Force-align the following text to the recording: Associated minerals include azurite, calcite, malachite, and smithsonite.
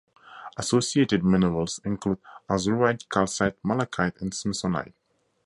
Associated 0.57 1.23
minerals 1.23 1.79
include 1.85 2.17
azurite, 2.49 3.07
calcite, 3.07 3.63
malachite, 3.63 4.19
and 4.19 4.31
smithsonite. 4.33 4.93